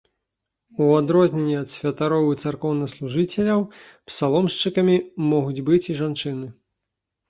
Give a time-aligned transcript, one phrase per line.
[0.85, 3.61] У адрозненне ад святароў і царкоўнаслужыцеляў,
[4.11, 6.47] псаломшчыкамі могуць быць і жанчыны.